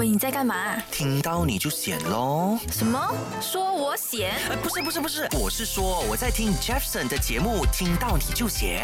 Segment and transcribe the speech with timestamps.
[0.00, 0.54] 喂，你在干嘛？
[0.90, 2.56] 听到你就险喽。
[2.72, 2.98] 什么？
[3.38, 4.32] 说我险？
[4.48, 8.80] 呃，不是不是不是，我是说我在听 Jefferson 的节目，听到你就险。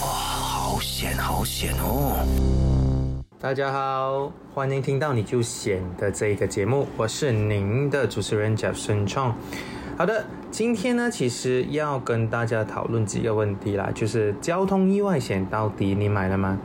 [0.00, 2.24] 哇，好险好险哦！
[3.40, 9.32] 大家好，欢迎听到你就险的这一个节目，我是您的主持人 Jefferson Chong。
[9.98, 16.56] 好的，今天呢，其实要跟大家讨论几个问题啦，就是交通意外险到底你买了吗？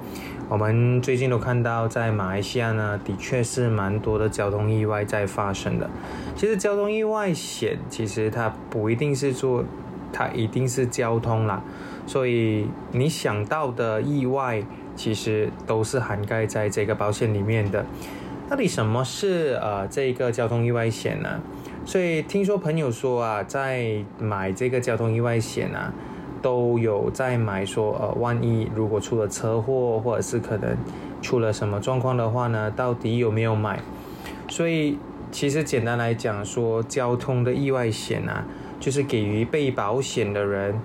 [0.50, 5.90] 我们最近都看到，在马来西亚呢，的确是蛮多的交通意外在发生的。
[6.38, 9.66] 其实交通意外险，其实它不一定是做，
[10.14, 11.62] 它一定是交通啦。
[12.06, 14.64] 所以你想到的意外，
[14.96, 17.86] 其实都是涵盖在这个保险里面的。
[18.50, 21.42] 到底什么是呃这个交通意外险呢？
[21.84, 25.94] 所以听说朋友说啊，在买这个交通意外险啊。
[26.42, 30.76] 都有在买，说呃，万一如果出了车祸，或者是可能
[31.22, 33.80] 出了什么状况的话呢，到底有没有买？
[34.48, 34.98] 所以
[35.32, 38.46] 其实简单来讲，说交通的意外险啊，
[38.80, 40.80] 就是给予被保险的人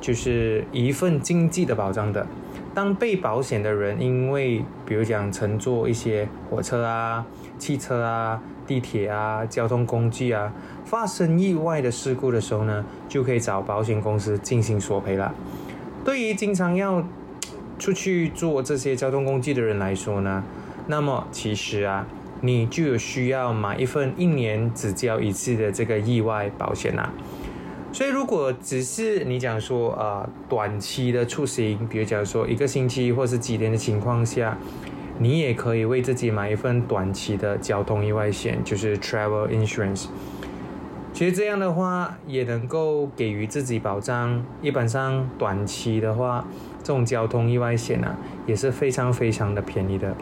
[0.00, 2.26] 就是一份经济的保障的。
[2.74, 7.26] 当被保险的人因为比如讲乘坐一些火车啊、
[7.58, 10.50] 汽车啊、地铁啊、交通工具啊。
[10.92, 15.34] 发生意外的事故的时候呢，就可以找保险公司进行索赔了。
[16.04, 17.02] 对于经常要
[17.78, 20.44] 出去坐这些交通工具的人来说呢，
[20.88, 22.06] 那么其实啊，
[22.42, 27.10] 你就有需要买一份一年只交一次的这个意外保险啦。
[27.90, 34.58] 所以如果只是你讲说啊，短期的出行，比如讲说一个星期或是几天的情况下，
[35.18, 40.08] 你也可以为自己买一份短期的交通意外险，就是 travel insurance。
[41.12, 44.42] 其实这样的话也能够给予自己保障。
[44.62, 46.44] 一般上短期的话，
[46.82, 50.14] 这种交通意外险啊也是非常非常的便宜的。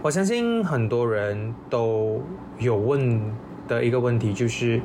[0.00, 2.22] 我相信很多人都
[2.58, 3.20] 有问
[3.68, 4.80] 的一个问题就是，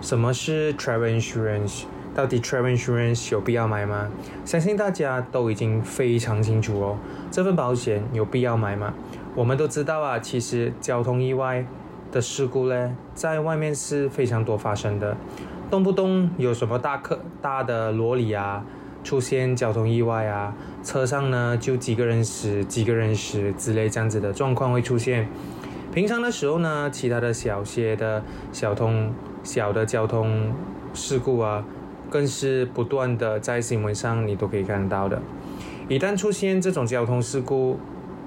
[0.00, 1.82] 什么是 travel insurance？
[2.14, 4.08] 到底 travel insurance 有必要买吗？
[4.44, 6.96] 相信大家都已经非常清楚哦。
[7.30, 8.94] 这份保险有必要买吗？
[9.34, 11.66] 我们都知道啊，其实交通意外。
[12.12, 15.16] 的事故呢，在外面是非常多发生的，
[15.70, 18.64] 动不动有什么大客大的罗里啊，
[19.04, 25.28] 出现交通意外啊，车上呢就几个人死，几个人死之类这样子的状况会出现。
[25.92, 28.22] 平常的时候呢，其他的小些的
[28.52, 30.52] 小通小的交通
[30.94, 31.64] 事故啊，
[32.08, 35.20] 更是不断的在新闻上你都可以看到的。
[35.88, 37.78] 一旦出现这种交通事故，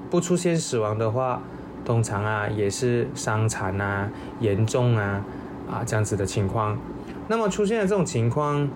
[0.10, 1.42] 不出现死亡的话，
[1.86, 5.26] 通常啊，也是伤残啊、严重啊
[5.70, 6.78] 啊这样子的情况。
[7.28, 8.70] 那么出现了这种情况，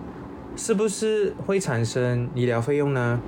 [0.56, 3.20] 是不是会产生医疗费用呢？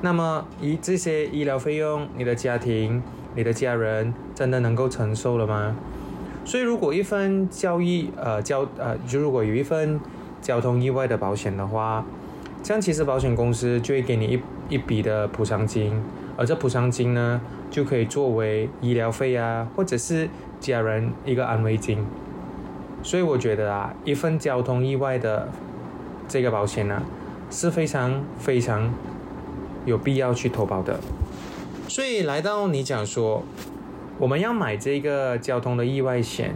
[0.00, 3.02] 那么医这些医疗费用，你的家庭、
[3.34, 5.76] 你的家人真的能够承受了吗？
[6.44, 10.00] 所以，如果一份交易呃交呃，就如果有一份
[10.40, 12.04] 交通意外的保险的话，
[12.68, 15.90] 这样其实保险公司就会给你一一笔的补偿金。
[16.36, 17.40] 而这补偿金呢，
[17.70, 20.28] 就可以作为医疗费啊，或者是
[20.60, 22.04] 家人一个安慰金。
[23.02, 25.48] 所以我觉得啊，一份交通意外的
[26.28, 27.02] 这个保险呢，
[27.50, 28.92] 是非常非常
[29.86, 31.00] 有必要去投保的。
[31.88, 33.42] 所以来到你讲说，
[34.18, 36.54] 我们要买这个交通的意外险，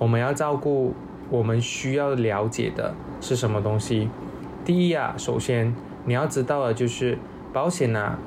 [0.00, 0.94] 我们要照顾
[1.30, 4.08] 我们需要了解的是什么东西？
[4.68, 5.74] 第一啊，首先
[6.04, 7.16] 你要知道的就是
[7.54, 8.18] 保险呢。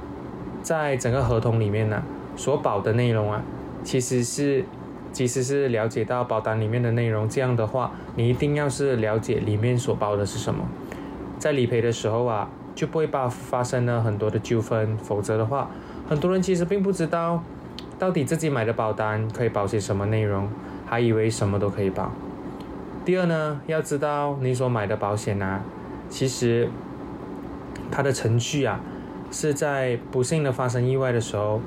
[0.63, 2.01] 在整个合同里面呢，
[2.35, 3.43] 所保的内容啊，
[3.83, 4.65] 其实是，
[5.13, 7.29] 其实是了解到保单里面的内容。
[7.29, 10.65] 这样的话，你一定要是了解里面所保的是什么，
[11.37, 14.97] 在理赔的时候啊，就不会把发生了很多的纠纷。
[14.97, 15.69] 否则的话，
[16.09, 17.43] 很多人其实并不知道，
[17.99, 20.49] 到底自己买的保单可以保些什么内容，
[20.87, 22.11] 还以为什么都可以保。
[23.05, 25.61] 第二呢，要知道你所买的保险啊，
[26.11, 26.69] 其实
[27.89, 28.79] 它的程序啊。
[29.33, 31.61] 是在不幸的发生意外的时候，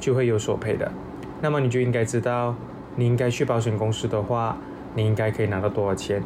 [0.00, 0.90] 就会有索赔的。
[1.40, 2.56] 那么你就应该知道，
[2.96, 4.56] 你应该去保险公司的话，
[4.96, 6.20] 你应该可以拿到多少钱。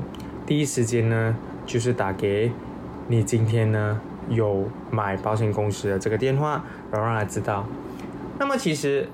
[0.46, 1.36] 第一时间呢，
[1.66, 2.50] 就是打给
[3.08, 4.00] 你今天呢
[4.30, 7.66] 有买保险公司的这个电话，然后让他知道。
[8.38, 9.06] 那么其实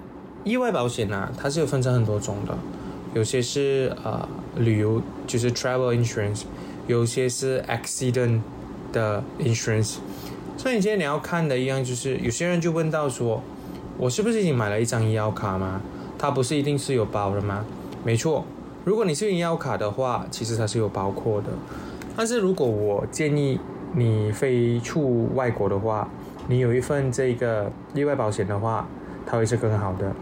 [0.44, 2.56] 意外保险呢，它是有分成很多种的，
[3.14, 6.44] 有些是呃旅游，就是 travel insurance，
[6.90, 8.40] 有些是 accident
[8.92, 9.98] 的 insurance。
[10.56, 13.40] 所以你今天你要看的一样，就是有些人就问到说，
[13.96, 15.80] 我是不是已经买了一张医药卡吗？
[16.18, 17.64] 它不是一定是有包的吗？
[18.04, 18.44] 没错，
[18.84, 21.46] 如果你是医药卡的话，其实它是有包括的。
[22.16, 23.60] 但是如果我建议
[23.94, 26.08] 你飞出外国的话，
[26.48, 28.88] 你有一份这个意外保险的话，
[29.24, 30.12] 它会是更好的。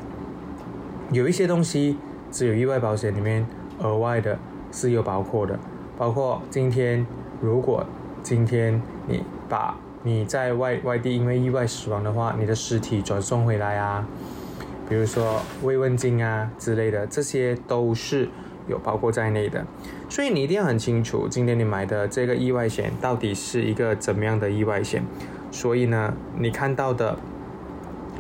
[1.13, 1.97] 有一些东西
[2.31, 3.47] 只有意外保险里面
[3.79, 4.39] 额外的
[4.71, 5.59] 是有包括的，
[5.99, 7.05] 包括今天
[7.43, 7.85] 如果
[8.23, 14.07] 今天你把你在外外地因为意外死亡的话，你的尸体转送回来啊，
[14.89, 18.29] 比如说慰问金啊之类的，这些都是
[18.69, 19.67] 有包括在内的。
[20.09, 25.03] 所以你一定要很清楚，今天你买的这个意外险到底是一个怎么样的意外险。
[25.51, 27.19] 所以呢，你看到的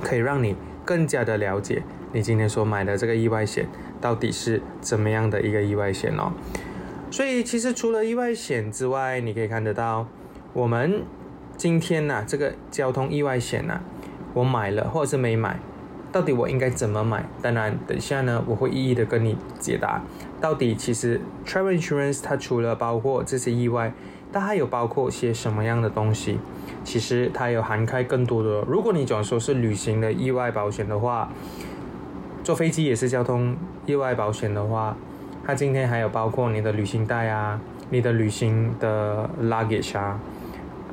[0.02, 1.82] 可以让你更加的了解。
[2.12, 3.66] 你今天所买的这个意外险
[4.00, 6.32] 到底是怎么样的一个意外险哦？
[7.10, 10.06] 所以其实除了意外险之外，你可以看得到，
[10.52, 11.02] 我们
[11.56, 13.80] 今天呢这个交通意外险呢，
[14.34, 15.58] 我买了或者是没买，
[16.12, 17.24] 到底我应该怎么买？
[17.42, 20.02] 当然，等下呢我会一一的跟你解答。
[20.40, 23.92] 到底其实 travel insurance 它除了包括这些意外，
[24.32, 26.38] 它还有包括些什么样的东西？
[26.84, 28.60] 其实它有涵盖更多的。
[28.68, 31.30] 如果你讲说是旅行的意外保险的话。
[32.44, 34.96] 坐飞机也是交通意外保险的话，
[35.48, 37.58] 它今天还有包括你的旅行袋啊，
[37.88, 40.20] 你的旅行的 luggage 啊，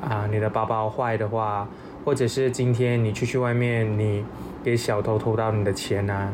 [0.00, 1.68] 啊，你的包包坏的话，
[2.06, 4.24] 或者是今天你出去外面，你
[4.64, 6.32] 给小偷偷到你的钱啊，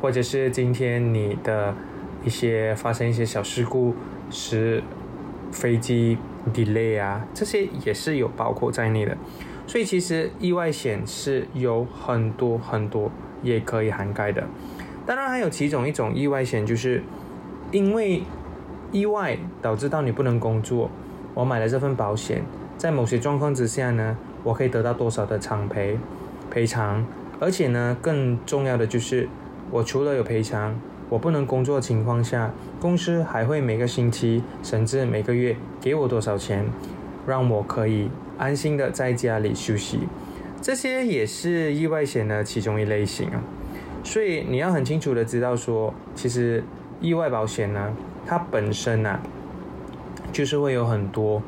[0.00, 1.74] 或者是今天你的
[2.24, 3.92] 一些发生一些小事故，
[4.30, 4.80] 使
[5.50, 6.16] 飞机
[6.54, 9.18] delay 啊，这些也是有包括在内的。
[9.66, 13.10] 所以其实意外险是有很多很多。
[13.40, 14.44] 也可以涵盖的，
[15.06, 17.00] 当然还有其中一种意外险，就是
[17.70, 18.22] 因为
[18.90, 20.90] 意外导致到你不能工作，
[21.34, 22.42] 我买了这份保险，
[22.76, 25.98] 在某些状况之下呢，我可以得到多少的偿赔？
[26.50, 27.04] 赔偿，
[27.38, 29.28] 而且呢，更重要的就是，
[29.70, 30.74] 我除了有赔偿，
[31.10, 32.50] 我不能工作的情况下，
[32.80, 36.64] 公司还会每个星期甚至每个月给我多少钱，
[37.26, 40.00] 让我可以安心的在家里休息。
[40.62, 43.42] 这些也是意外险的其中一类型啊，
[44.02, 46.64] 所以你要很清楚的知道说，其实
[47.00, 47.92] 意外保险呢，
[48.26, 49.18] 它本身呢，
[50.32, 51.42] 就是会有很多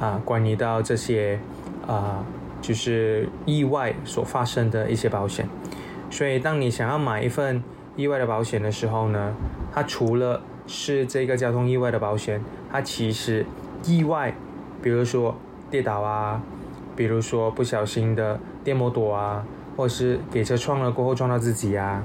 [0.00, 1.38] 啊，关于到这些
[1.86, 2.24] 啊，
[2.60, 5.48] 就是意外所发生的一些保险。
[6.10, 7.62] 所以当你想要买一份
[7.96, 9.34] 意外的保险的时候呢，
[9.72, 12.40] 它除了是这个交通意外的保险，
[12.70, 13.44] 它其实
[13.84, 14.34] 意外，
[14.82, 15.36] 比如说
[15.70, 16.40] 跌倒啊。
[16.96, 19.44] 比如说不小心的电摩躲啊，
[19.76, 22.00] 或是给车撞了过后撞到自己啊，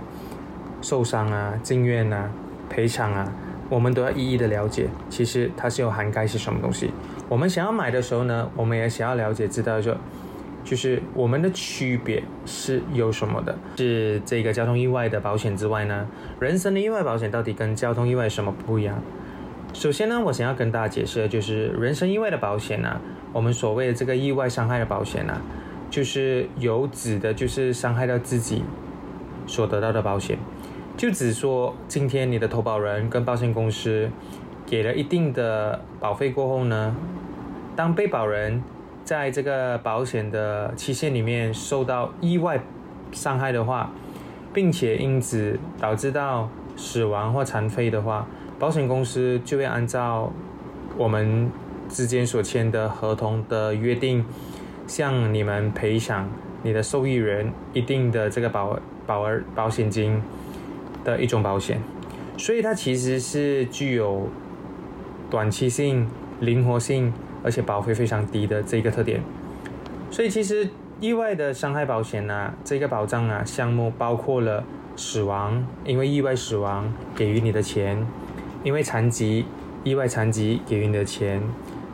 [0.81, 2.28] 受伤啊，进院啊，
[2.69, 3.33] 赔偿啊，
[3.69, 4.88] 我们都要一一的了解。
[5.10, 6.92] 其实它是有涵盖是什么东西。
[7.27, 9.95] 我们想要买的时候呢，我们也想要了解，知道说
[10.63, 13.57] 就是我们的区别是有什么的。
[13.77, 16.07] 是这个交通意外的保险之外呢，
[16.39, 19.01] 人身的意外保险到底跟交通意外什么不一样？
[19.71, 23.00] 首先呢，我想要跟大家解释的就是人身意外的保险呢。
[23.31, 25.39] 我们所谓的这个意外伤害的保险呢，
[25.92, 28.63] 就是有指的，就是伤害到自己
[29.45, 30.39] 所得到的保险，
[31.00, 34.10] 就只说今天你的投保人跟保险公司
[34.66, 36.94] 给了一定的保费过后呢，
[37.74, 38.62] 当被保人
[39.06, 42.60] 在这个保险的期限里面受到意外
[43.13, 43.90] 伤害的话，
[44.54, 48.28] 并且因此导致到死亡或残废的话，
[48.60, 50.30] 保险公司就会按照
[50.98, 51.50] 我们。
[51.90, 54.24] 之间所签的合同的约定，
[54.86, 56.30] 向你们赔偿
[56.62, 60.22] 你的受益人一定的这个保保额保险金
[61.09, 61.81] 的一种保险，
[62.37, 64.28] 所以它其实是具有
[65.30, 66.07] 短期性、
[66.39, 67.11] 灵活性，
[67.44, 69.21] 而且保费非常低的这个特点。
[70.11, 74.63] 所以其实意外的伤害保险呢，这个保障啊项目包括了
[74.95, 77.97] 死亡，因为意外死亡给予你的钱；
[78.63, 79.45] 因为残疾，
[79.83, 81.42] 意外残疾给予你的钱。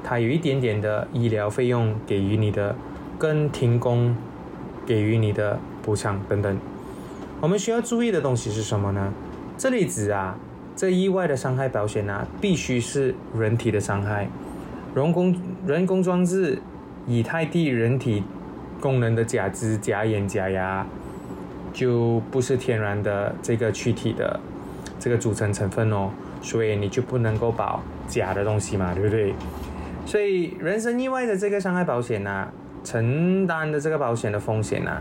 [0.03, 2.75] 它有一点点的医疗费用给予你的，
[3.17, 4.15] 跟停工
[4.85, 6.59] 给予你的补偿等等。
[7.41, 9.13] 我们需要注意的东西是什么呢？
[9.57, 10.35] 这里指啊，
[10.75, 14.27] 这意外的伤害保险啊，必须是人体的伤害，
[14.95, 16.59] 人工人工装置
[17.05, 18.23] 以太地人体
[18.81, 20.85] 功能的假肢、假眼、假牙，
[21.73, 24.39] 就不是天然的这个躯体的
[24.99, 26.09] 这个组成成分哦，
[26.41, 29.33] 所以你就不能够保假的东西嘛，对不对？
[30.05, 32.47] 所以，人身意外的这个伤害保险呢，
[32.83, 34.91] 承担的这个保险的风险呢，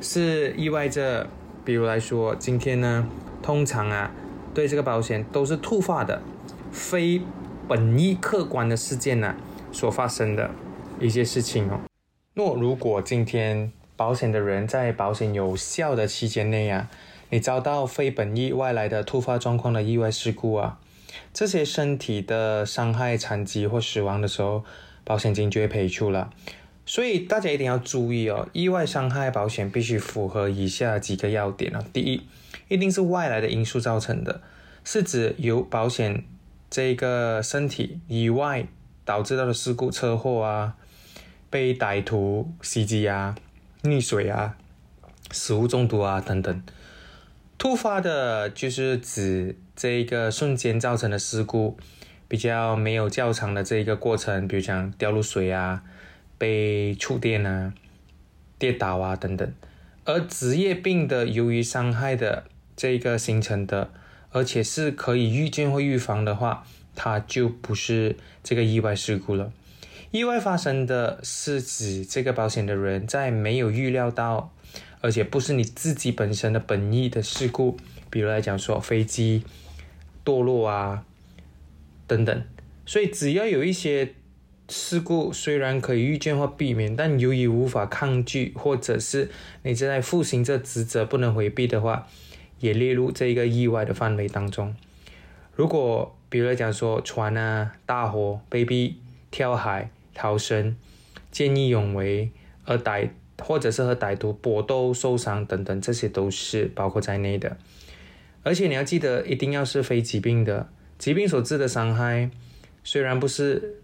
[0.00, 1.26] 是意外着，
[1.64, 3.08] 比如来说，今天呢，
[3.42, 4.10] 通常啊，
[4.52, 6.20] 对这个保险都是突发的、
[6.72, 7.22] 非
[7.68, 9.34] 本意客观的事件呢
[9.70, 10.50] 所发生的
[11.00, 11.80] 一些事情哦。
[12.34, 16.88] 那如果今天保险的人在保险有效的期间内啊，
[17.30, 20.78] 你遭到非本意外来的突发状况的意外事故啊。
[21.32, 24.64] 这些身体的伤害、残疾或死亡的时候，
[25.04, 26.30] 保险金就会赔出了。
[26.84, 31.84] 所以大家一定要注意哦，意外伤害保险必须符合以下几个要点啊。
[31.92, 32.22] 第一，
[32.68, 34.40] 一定是外来的因素造成的，
[34.84, 36.24] 是指由保险
[36.68, 38.66] 这个身体以外
[39.04, 40.74] 导致到的事故、车祸啊、
[41.48, 43.36] 被歹徒袭击啊、
[43.84, 44.56] 溺水啊、
[45.30, 46.62] 食物中毒啊等等。
[47.56, 51.76] 突发的就是指这一个瞬间造成的事故，
[52.26, 55.84] 比较没有较长的这一个过程，比如讲掉入水啊。
[56.42, 57.72] 被触电啊、
[58.58, 59.54] 跌倒啊等等，
[60.04, 62.42] 而职业病的由于伤害的
[62.74, 63.92] 这个形成的，
[64.32, 69.52] 而且是可以预见或预防的话，它就不是这个意外事故了。
[70.10, 74.52] 意外发生的是指这个保险的人在没有预料到，
[75.00, 77.76] 而且不是你自己本身的本意的事故，
[78.10, 79.44] 比如来讲说飞机
[80.24, 81.04] 堕落啊
[82.08, 82.42] 等等，
[82.84, 84.14] 所以只要有一些。
[84.72, 89.30] 事故虽然可以预见或避免，但由于无法抗拒，或者是
[89.64, 92.08] 你正在负行这职责不能回避的话，
[92.58, 94.74] 也列入这一个意外的范围当中。
[95.54, 98.96] 如果比如讲说船啊大火被逼
[99.30, 100.74] 跳海逃生、
[101.30, 102.30] 见义勇为
[102.64, 103.10] 而歹
[103.42, 107.58] 或者是和歹徒搏斗受伤等等，这些都是包括在内的。
[108.42, 112.30] 而且你要记得，一定要是非疾病的疾病所致的伤害，
[112.82, 113.81] 虽然不是。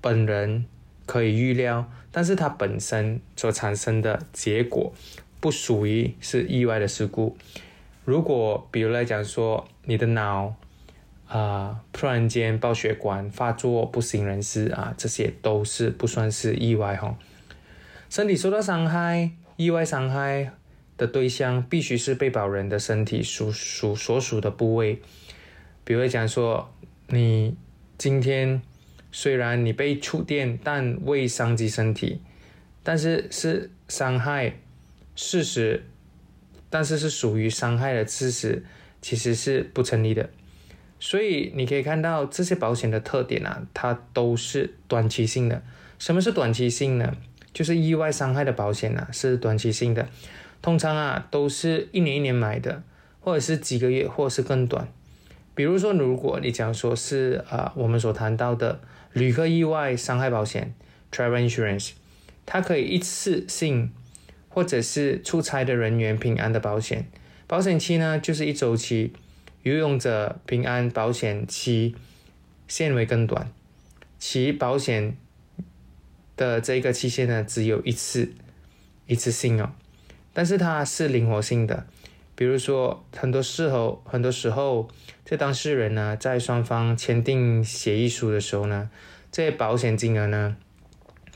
[0.00, 0.64] 本人
[1.04, 4.92] 可以预料，但是它本身所产生的结果
[5.40, 7.36] 不属于是意外的事故。
[8.04, 10.54] 如果比如来讲说，你的脑
[11.28, 17.18] 啊突然间爆血管发作不省人事啊，这些都是不算是意外哈。
[18.08, 20.52] 身体受到伤害，意外伤害
[20.96, 25.00] 的对象必须是被保人的身体属属所属的部位。
[25.84, 26.72] 比如讲说，
[27.08, 27.54] 你
[27.98, 28.62] 今天。
[29.12, 32.20] 虽然你被触电，但未伤及身体，
[32.82, 34.54] 但是是伤害
[35.16, 35.84] 事实，
[36.70, 38.64] 但是是属于伤害的事实，
[39.02, 40.30] 其实是不成立的。
[41.00, 45.62] 所以你可以看到这些保险的特点啊，它都是短期性的。
[45.98, 47.16] 什么是短期性呢？
[47.52, 50.08] 就是意外伤害的保险啊，是短期性的，
[50.62, 52.82] 通常啊都是一年一年买的，
[53.18, 54.86] 或者是几个月，或者是更短。
[55.56, 58.78] 比如说，如果你讲说是啊，我们所谈到的。
[59.12, 60.74] 旅客意外伤害保险
[61.10, 61.90] （Travel Insurance），
[62.46, 63.90] 它可以一次性，
[64.48, 67.06] 或者是出差的人员平安的保险。
[67.46, 69.12] 保险期呢，就是一周期。
[69.62, 71.94] 游泳者平安保险期
[72.66, 73.52] 限为更短，
[74.18, 75.18] 其保险
[76.34, 78.32] 的这个期限呢，只有一次，
[79.06, 79.72] 一次性哦。
[80.32, 81.86] 但是它是灵活性的，
[82.40, 84.88] 比如说很多时候，很多时候。
[85.26, 88.90] 这当事人呢，在双方签订协议书的时候呢，
[89.30, 90.56] 这些保险金额呢，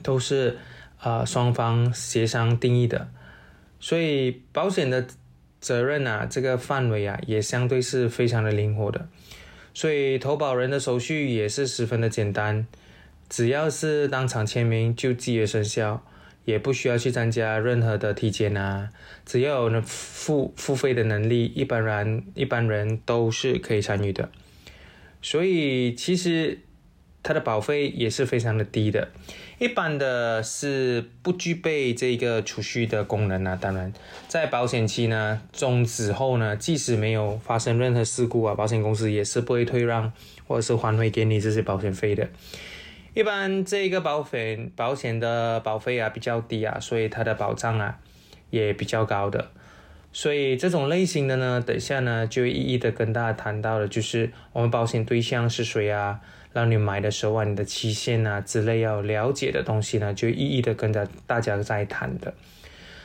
[0.03, 0.57] 都是
[0.99, 3.09] 啊双方协商定义的，
[3.79, 5.07] 所以保险的
[5.61, 9.07] 责任啊，这个范围啊，也相对是非常的灵活的，
[9.75, 12.67] 所以投保人的手续也是十分的简单，
[13.29, 16.03] 只要是当场签名就即约生效。
[16.45, 18.91] 也不需要去参加任何的体检啊，
[19.25, 24.31] 只要有付付费的能力，一般人一般人都是可以参与的。
[25.23, 26.59] 所以其实
[27.23, 29.09] 它的保费也是非常的低的，
[29.59, 33.57] 一般的是不具备这个储蓄的功能啊。
[33.59, 33.91] 当然，
[34.29, 40.13] 在保险期呢终止后呢，即使没有发生任何事故啊，保险公司也是不会退让
[40.47, 42.29] 或者是还回给你这些保险费的。
[43.15, 47.99] 一般这个保险保险的保费啊比较低啊，所以它的保障啊
[48.51, 49.51] 也比较高的。
[50.13, 56.21] 所以这种类型的呢，等一下呢就一一的跟大家谈到的，就是我们保险对象是谁啊，
[56.53, 62.35] 让你买的时候啊，你的期限啊之类要了解的东西呢，就一一的跟着大家在谈的。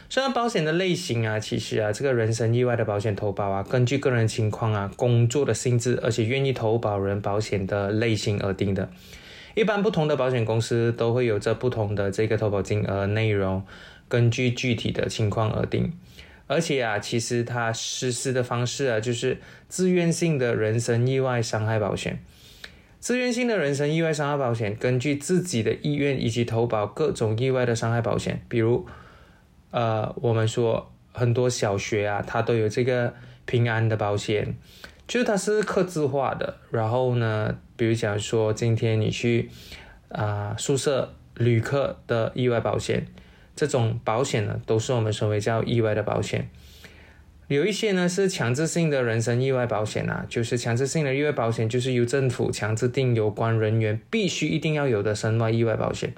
[0.07, 8.89] 虽然保险的类型啊，其实啊，这个人身意外的保险投保啊，根据个人情况啊、工作的性质，而且愿意投保人保险的类型而定的。
[9.55, 13.63] 一般不同的保险公司都会有着不同的这个投保金额内容，
[14.07, 15.91] 根据具体的情况而定。
[16.47, 22.19] 而且啊，其实它实施的方式啊，就是自愿性的人身意外伤害保险。
[22.99, 28.41] 自愿性的人身意外伤害保险，根据自己的意愿以及投保各种意外的伤害保险。
[28.49, 28.85] 比如，
[29.71, 33.13] 呃，我们说很多小学啊，它都有这个
[33.45, 34.55] 平安的保险。
[35.07, 39.49] 就是它是刻字化的，然后呢，比如讲说今天你去
[40.09, 43.07] 啊宿舍旅客的意外保险，
[43.55, 46.49] 这种保险呢都是我们称为叫意外的保险。
[47.47, 56.13] 有一些呢是强制性的人身意外保险啊，就是强制性的意外保险，就是由政府强制定有关人员必须一定要有的身外意外保险。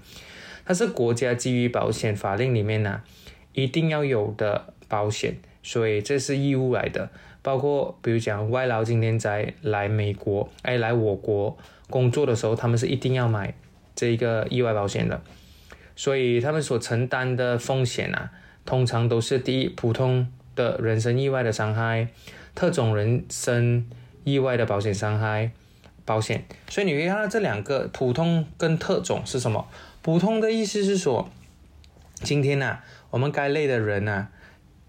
[0.66, 3.04] 它是国家基于保险法令里面呢
[3.54, 7.12] 一定要有的保险，所以这是义务来的。
[7.44, 11.58] 包括比如讲外劳今天在来美国，哎，来我国
[11.90, 13.54] 工作的时候，他们是一定要买
[13.96, 15.22] 这一个意外保险的。
[15.96, 18.32] 所以他们所承担的风险啊，
[18.66, 22.08] 通常都是第一普通的人身意外的伤害，
[22.54, 23.90] 特种人身
[24.24, 25.52] 意外的保险伤害
[26.06, 26.46] 保险。
[26.70, 29.68] 所以你会看到这两个普通跟特种是什么？
[30.02, 31.30] 普通的意思是说，
[32.16, 32.80] 今天呢，
[33.10, 34.28] 我们该类的人呢。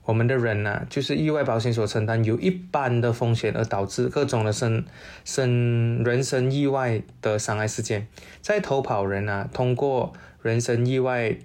[0.05, 4.85] 我们的人呢，就是意外保险所承担由一般的风险而导致各种的身
[5.25, 8.09] 身人身意外的伤害事件，
[8.41, 11.37] 在投保人呢通过人身意外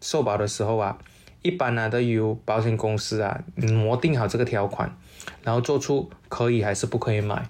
[0.00, 0.98] 受保的时候啊，
[1.42, 4.96] 一般呢都由保险公司啊模定好这个条款，
[5.42, 7.48] 然后做出可以还是不可以买，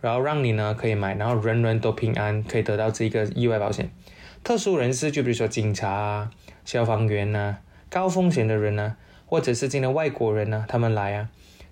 [0.00, 3.90] 然后让你呢可以买，然后人人都平安可以得到这个意外保险。
[4.42, 6.30] 特殊人士就比如说警察啊、
[6.64, 7.58] 消防员呐、
[7.90, 8.96] 高风险的人呢。
[9.28, 11.28] 或者是今天外国人呢，他们来啊，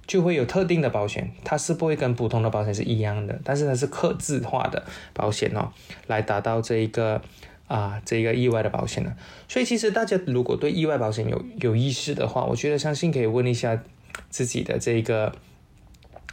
[0.07, 4.85] 就会有特定的保险，它是不会跟普通的保险是一样的，但是它是刻制化的
[5.15, 5.73] 保险哦，
[6.07, 7.23] 来达到这一个
[7.67, 9.17] 啊这一个意外的保险的。
[9.49, 13.83] 所以其实大家如果对意外保险有有意识的话，我觉得相信可以问一下
[14.29, 15.33] 自己的这一个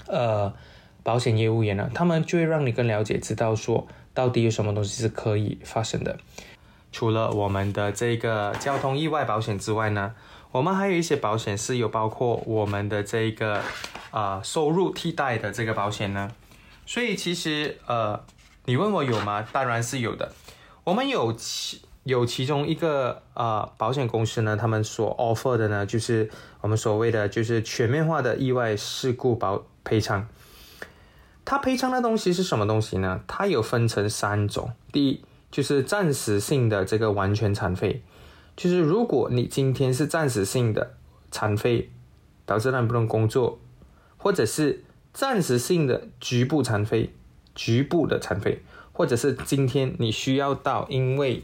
[0.08, 0.54] 呃
[1.04, 6.18] 保险业务员呢，他们就会让你更了解，知道说到底有什么东西是可以发生的。
[6.92, 10.14] 除了我们的这个交通意外保险之外呢？
[10.54, 13.60] 我们还有一些保险是有包括我们的这个
[14.12, 16.30] 啊收入替代的这个保险呢，
[16.86, 18.24] 所以其实呃，
[18.66, 19.44] 你问我有吗？
[19.52, 20.32] 当然是有的。
[20.84, 26.30] 我们有其有其中一个啊保险公司呢，他们所 offer 的呢，就是
[26.62, 30.28] 我们所谓的就是全面化的意外事故保赔偿。
[31.44, 33.22] 它赔偿的东西是什么东西呢？
[33.26, 38.04] 它有分成三种，第一就是暂时性的这个完全残废。
[38.56, 40.96] 就是如果你今天是暂时性的
[41.32, 41.90] 残废，
[42.46, 43.60] 导致让你不能工作，
[44.18, 44.84] 或者是
[45.14, 47.14] 暂时性的局部残废，
[47.56, 48.62] 局部的残废，
[48.92, 51.44] 或者是今天你需要到因为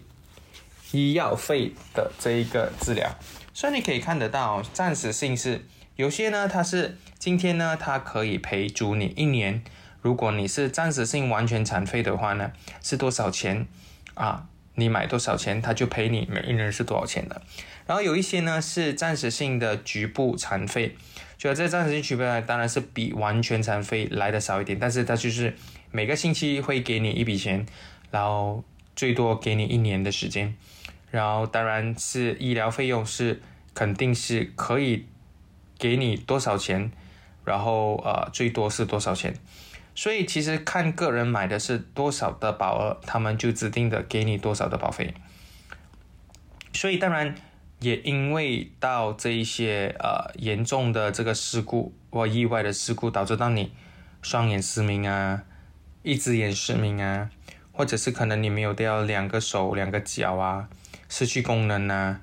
[0.92, 3.10] 医药费的这一个治疗，
[3.54, 9.64] 所以你可以看得到，暂时性是有些呢，它是今天呢，它可以赔足你一年。
[10.02, 13.68] 如果你是暂时性完全残废的话呢，是多少钱
[14.14, 14.48] 啊？
[14.80, 17.42] 你买多少钱，他就赔你每一人是多少钱的。
[17.86, 20.96] 然后有一些呢是暂时性的局部残废，
[21.38, 25.56] 就这暂时性区别当然是比完全残废来的少一点，但是它就是
[25.92, 27.66] 每个星期会给你一笔钱，
[28.12, 28.64] 然后
[28.96, 30.56] 最多给你一年的时间。
[31.12, 33.42] 然后当然是医疗费用是
[33.74, 35.08] 肯定是可以
[35.80, 36.92] 给你多少钱，
[37.44, 39.34] 然后呃最多是多少钱。
[40.00, 45.14] 所以其实看个人买的是多少的保额，他们就指定的给你多少的保费。
[46.72, 47.36] 所以当然
[47.82, 53.74] 也因为到这一些呃严重的这个事故或意外的事故，导致到你
[54.22, 55.44] 双眼失明啊，
[56.02, 57.30] 一只眼失明啊，
[57.74, 60.70] 或者是可能你没有掉两个手两个脚啊，
[61.10, 62.22] 失去功能啊，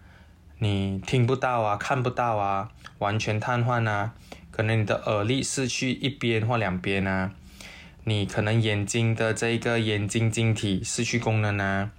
[0.60, 4.14] 你听不到啊，看不到啊，完全瘫痪啊，
[4.50, 7.32] 可能你的耳力失去一边或两边啊。
[8.08, 11.90] 你可能眼睛的这个眼睛晶体失去功能呢，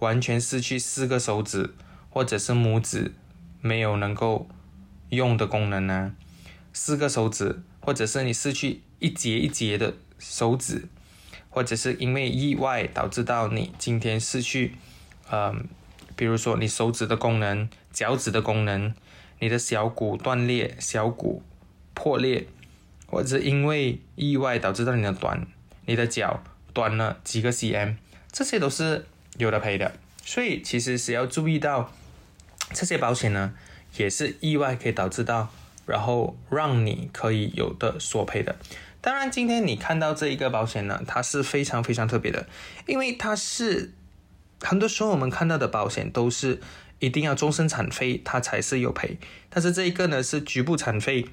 [0.00, 1.72] 完全失去四个手指
[2.10, 3.14] 或者是拇指
[3.62, 4.46] 没有能够
[5.08, 6.12] 用的功能呢，
[6.74, 10.88] 四个手指或者是你失去一节一节的手指，
[11.48, 14.74] 或者是因为意外导致到你今天失去，
[15.32, 15.66] 嗯，
[16.14, 18.92] 比如说你手指的功能、脚趾的功能、
[19.38, 21.42] 你的小骨断裂、小骨
[21.94, 22.46] 破裂。
[23.16, 25.46] 或者因为意外导致到你的短，
[25.86, 26.42] 你的脚
[26.74, 27.94] 短了几个 cm，
[28.30, 29.06] 这些都是
[29.38, 29.90] 有的赔的。
[30.22, 31.90] 所以其实是要注意到
[32.74, 33.54] 这些保险呢，
[33.96, 35.50] 也是意外可以导致到，
[35.86, 38.54] 然后让你可以有的索赔的。
[39.00, 42.46] 当然，今天你看到这一个保险呢，它是非常非常特别的，
[42.86, 43.94] 因为它是
[44.60, 46.60] 很多时候我们看到的保险都是
[46.98, 49.16] 一定要终身残废，它才是有赔。
[49.48, 51.24] 但是这一个呢是局部残废。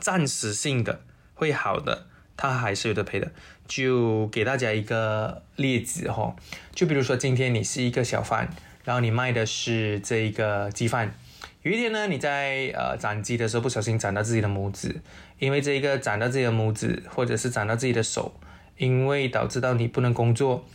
[0.00, 1.02] 暂时性的
[1.34, 3.30] 会好的，它还是有的赔的。
[3.68, 6.34] 就给大家一个例子哈，
[6.74, 8.48] 就比如说今天你是一个小贩，
[8.82, 11.14] 然后你卖的是这一个鸡饭，
[11.62, 15.00] 有一天呢你在呃斩鸡的时候不小心斩到自己的拇指，
[15.38, 18.34] 因为这一个斩到自己的拇指，或者是斩到自己的手，
[18.76, 20.66] 因为导致到你不能工作，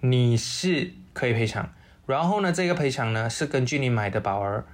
[0.00, 1.72] 你是可以赔偿。
[2.06, 4.64] 然后呢，这个赔偿呢是根据你买的保额，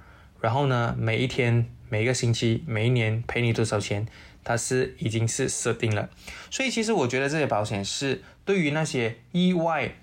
[0.41, 1.69] 然后呢每一天。
[1.93, 4.07] 每一个星期、每一年赔你多少钱，
[4.43, 6.09] 它是已经是设定了。
[6.49, 9.93] 所以其实我觉得这些保险是对于那些意外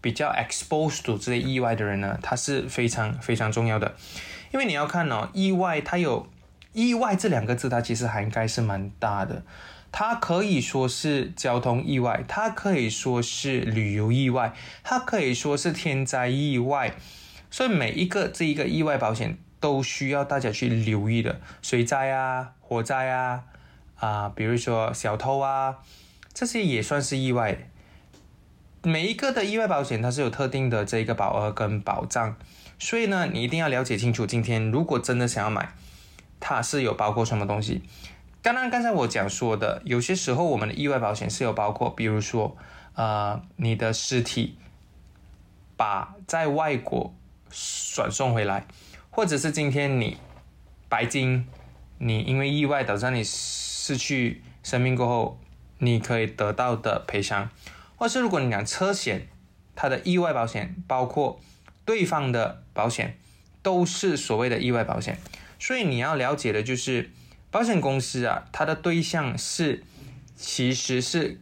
[0.00, 3.96] 比较 exposed to 这些意外的人呢，他是非常非常重要的，
[4.52, 6.28] 因为你要看哦，意外它有
[6.72, 9.42] 意外这两个字，它其实涵盖是蛮大的。
[9.90, 16.94] 它可以说是交通意外，它可以说是旅游意外，它可以说是天灾意外，
[17.50, 23.44] 所以每一个这一个意外保险都需要大家去留意的，水灾啊、火灾啊，
[23.96, 25.76] 啊，比如说小偷啊，
[26.32, 27.68] 这些也算是意外。
[28.82, 32.34] 每一个的意外保险它是有特定的这个保额跟保障，
[32.78, 34.26] 所以呢，你一定要了解清楚。
[34.26, 35.74] 今天如果真的想要买，
[36.40, 37.82] 它是有包括什么东西？
[38.40, 42.56] 当然，刚才我讲说的，有些时候我们的意外保险是有包括，比如说，
[42.94, 44.56] 呃，你的尸体
[45.76, 47.14] 把在外国
[47.94, 48.66] 转送回来，
[49.10, 50.16] 或者是今天你
[50.88, 51.46] 白金，
[51.98, 55.40] 你因为意外导致你失去生命过后，
[55.78, 57.50] 你可以得到的赔偿，
[57.96, 59.28] 或是如果你讲车险，
[59.74, 61.40] 它的意外保险包括
[61.84, 63.18] 对方的保险，
[63.62, 65.18] 都是所谓的意外保险，
[65.58, 67.10] 所以你要了解的就是。
[67.52, 69.82] 保险公司啊，它的对象是，
[70.36, 71.40] 其实是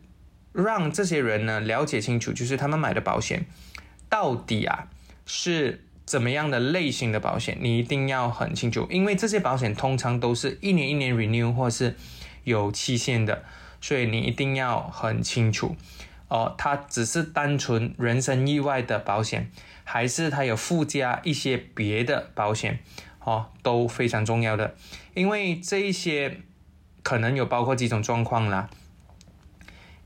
[0.55, 3.45] 让这些人呢了解清楚，就是他们买的保险
[4.09, 4.89] 到底啊
[5.27, 11.95] 是怎么样的类型的保险，你一定要很清楚，因为这些保险通常都是一年一年 renew 或是
[12.45, 13.45] 有期限的，
[13.83, 15.77] 所以你一定要很清楚
[16.29, 19.51] 哦，它只是单纯人身意外的保险，
[19.85, 22.79] 还是它有附加一些别的保险。
[23.25, 24.75] 哦，都非常重要的，
[25.13, 26.39] 因为这一些
[27.03, 28.71] 可能有包括几种状况啦。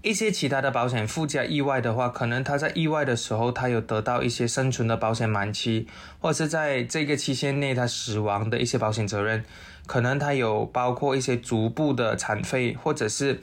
[0.03, 5.87] 一些其他的保险附加意外的话，可能他在意外的时候，他有得到一些生存的保险满期，
[6.19, 9.45] 或者是在这个期限内他死亡的一些保险责任，
[9.87, 13.41] 可能他有包括一些足部的残废，或者是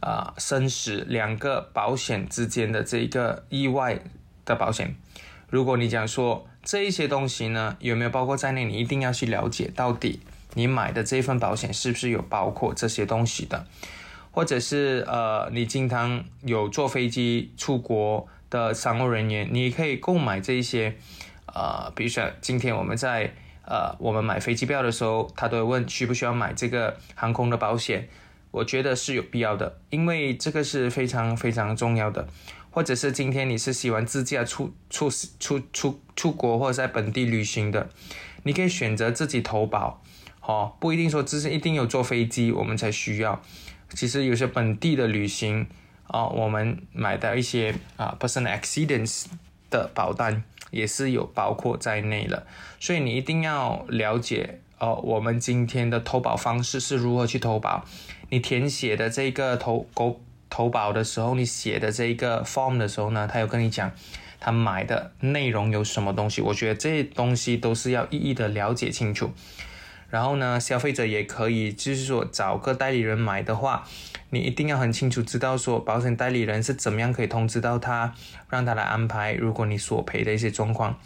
[0.00, 3.98] 啊生死两个保险之间的这一个意外
[4.44, 4.94] 的保险。
[5.48, 8.64] 如果你讲说，这一些东西呢，有没有包括在内？
[8.64, 10.20] 你一定要去了解，到底
[10.52, 13.66] 你买的这份保险是不是有包括这些东西的，
[14.34, 20.96] 或者是呃，你经常有坐飞机出国的商务人员，你可以购买这一些，
[21.46, 23.32] 呃，比如说今天我们在
[23.64, 28.08] 呃，我们买飞机票的时候，他都会问需不需要买这个航空的保险，
[28.50, 32.26] 我觉得是有必要的，因为这个是非常非常重要的。
[32.72, 37.88] 或者是今天你是喜欢自驾出出出出出国或者在本地旅行的，
[38.42, 40.02] 你可以选择自己投保，
[40.40, 43.40] 哦，不一定说只是一定有坐飞机我们才需要，
[43.90, 45.66] 其实有些本地的旅行
[46.06, 49.26] 啊，我们买的一些啊 personal accidents
[49.70, 52.46] 的保单也是有包括在内了，
[52.80, 57.84] 所以你一定要了解哦，我们今天的投保方式是如何去投保，
[58.30, 60.20] 你填写的这个投狗。
[60.50, 63.90] 投保的时候，你写的这一个 form 的时候呢，他有跟你讲
[64.38, 66.40] 他买的内容有什么东西。
[66.40, 69.32] 我觉得这些东西都是要一一的了解清楚。
[70.14, 73.84] 然后呢，消费者也可以就是说找个代理人买的话，
[74.30, 78.14] 你一定要很清楚知道说保险代理人是怎么样可以通知到他，
[78.48, 80.96] 让他来安排如果你索赔的一些状况。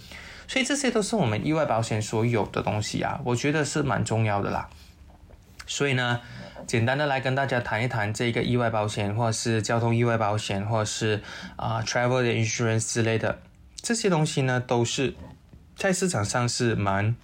[0.47, 4.68] 所以这些都是我们意外保险所有的东西啊，我觉得是蛮重要的啦。
[5.66, 6.21] 所以呢。
[6.66, 11.23] 简单的来跟大家谈一谈这个意外保险，或者是交通意外保险，或者是
[11.57, 13.40] 啊 travel insurance 之类的
[13.81, 15.14] 这些东西呢，都是
[15.77, 17.16] 在市场上是蛮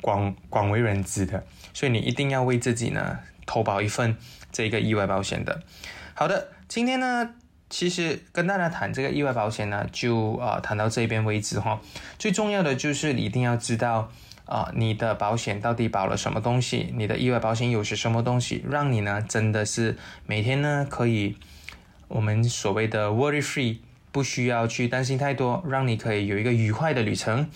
[0.00, 4.16] 广广为人知的，所以你一定要为自己呢投保一份
[4.50, 5.62] 这个意外保险的。
[6.14, 7.34] 好的，今天呢，
[7.68, 11.80] 其实跟大家谈这个意外保险呢，就啊谈到这边为止哈。
[12.18, 14.10] 最重要的就是一定要知道。
[14.46, 16.92] 啊，你的保险到底保了什么东西？
[16.96, 21.36] 你的意外保险有些什么东西，让你呢真的是每天呢可以
[22.08, 23.76] 我们所谓的 worry free，
[24.10, 27.48] 不需要去担心太多，让你可以有一个愉快的旅程，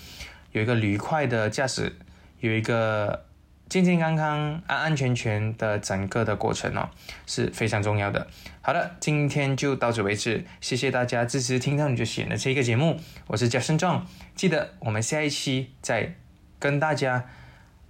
[0.53, 1.97] 有一个愉快的驾驶，
[2.45, 3.25] 有一个
[3.71, 6.91] 健健康康、安安全全的整个的过程哦，
[7.27, 8.27] 是非常重要的。
[8.61, 16.17] 好的，今天就到此为止，谢谢大家支持听到你就选的这个节目，我是贾胜壮，记得我们下一期再。
[16.59, 17.25] 跟大家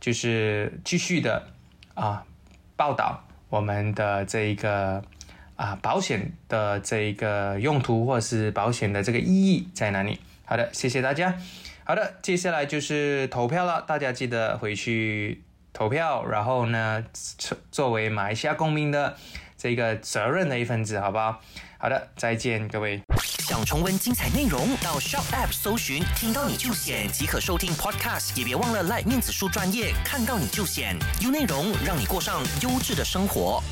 [0.01, 1.49] 就是继续的
[1.95, 2.25] 啊
[2.75, 5.03] 报道我们的这一个
[5.55, 10.21] 啊保险的这一个用途或者是保险的这个意义在哪里？
[10.45, 11.37] 好的，谢谢大家。
[11.87, 17.05] 好的，接下来就是投票了，大家记得回去投票，然后呢
[17.71, 19.15] 作为马来西亚公民的
[19.59, 21.43] 这个责任的一份子，好不好？
[21.77, 23.03] 好的，再见各位。
[23.41, 28.35] 想重温精彩内容，到 Shop App 搜寻“听到你就选”即可收听 Podcast。
[28.39, 33.63] 也别忘了来面子书专业，看到你就选，有内容让你过上优质的生活。